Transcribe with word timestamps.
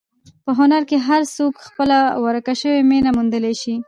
په 0.43 0.51
هنر 0.59 0.81
کې 0.89 0.97
هر 1.07 1.21
څوک 1.35 1.53
خپله 1.67 1.97
ورکه 2.25 2.53
شوې 2.61 2.81
مینه 2.89 3.09
موندلی 3.15 3.53
شي. 3.61 3.75